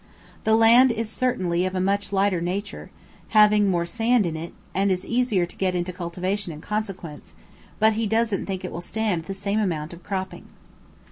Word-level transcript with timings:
The 0.45 0.55
land 0.55 0.91
is 0.91 1.11
certainly 1.11 1.63
of 1.63 1.75
a 1.75 1.79
much 1.79 2.11
lighter 2.11 2.41
nature, 2.41 2.89
having 3.37 3.69
more 3.69 3.85
sand 3.85 4.25
in 4.25 4.35
it, 4.35 4.51
and 4.73 4.91
is 4.91 5.05
easier 5.05 5.45
to 5.45 5.55
get 5.55 5.75
into 5.75 5.93
cultivation 5.93 6.51
in 6.51 6.59
consequence, 6.59 7.35
but 7.77 7.93
he 7.93 8.07
doesn't 8.07 8.47
think 8.47 8.65
it 8.65 8.71
will 8.71 8.81
stand 8.81 9.25
the 9.25 9.35
same 9.35 9.59
amount 9.59 9.93
of 9.93 10.01
cropping. 10.01 10.45